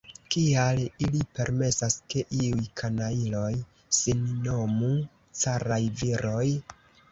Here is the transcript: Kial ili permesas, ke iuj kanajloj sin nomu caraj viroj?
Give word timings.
Kial 0.35 0.79
ili 1.07 1.19
permesas, 1.39 1.97
ke 2.13 2.23
iuj 2.39 2.65
kanajloj 2.81 3.53
sin 3.99 4.25
nomu 4.49 4.93
caraj 5.45 5.81
viroj? 6.03 6.45